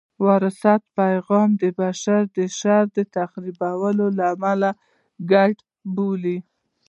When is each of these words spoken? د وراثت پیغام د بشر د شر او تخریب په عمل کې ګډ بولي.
د 0.17 0.19
وراثت 0.25 0.81
پیغام 0.99 1.49
د 1.61 1.63
بشر 1.79 2.21
د 2.37 2.37
شر 2.57 2.83
او 2.99 3.05
تخریب 3.17 3.55
په 3.61 3.67
عمل 4.29 4.61
کې 4.71 4.79
ګډ 5.31 5.55
بولي. 5.95 6.37